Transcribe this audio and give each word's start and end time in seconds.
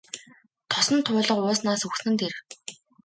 Тосон 0.71 0.99
туулга 1.05 1.35
ууснаас 1.43 1.81
үхсэн 1.87 2.09
нь 2.13 2.17
дээр. 2.19 2.35